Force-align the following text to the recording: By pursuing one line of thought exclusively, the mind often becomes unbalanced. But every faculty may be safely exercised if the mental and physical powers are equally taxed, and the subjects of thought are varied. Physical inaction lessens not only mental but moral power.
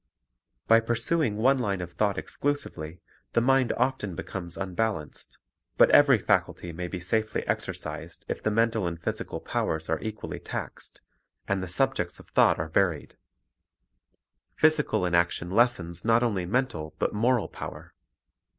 By 0.67 0.79
pursuing 0.79 1.37
one 1.37 1.59
line 1.59 1.79
of 1.79 1.91
thought 1.91 2.17
exclusively, 2.17 3.01
the 3.33 3.39
mind 3.39 3.71
often 3.73 4.15
becomes 4.15 4.57
unbalanced. 4.57 5.37
But 5.77 5.91
every 5.91 6.17
faculty 6.17 6.71
may 6.73 6.87
be 6.87 6.99
safely 6.99 7.45
exercised 7.45 8.25
if 8.27 8.41
the 8.41 8.49
mental 8.49 8.87
and 8.87 8.99
physical 8.99 9.39
powers 9.39 9.91
are 9.91 10.01
equally 10.01 10.39
taxed, 10.39 11.01
and 11.47 11.61
the 11.61 11.67
subjects 11.67 12.19
of 12.19 12.29
thought 12.29 12.57
are 12.57 12.69
varied. 12.69 13.15
Physical 14.55 15.05
inaction 15.05 15.51
lessens 15.51 16.03
not 16.03 16.23
only 16.23 16.47
mental 16.47 16.95
but 16.97 17.13
moral 17.13 17.47
power. 17.47 17.93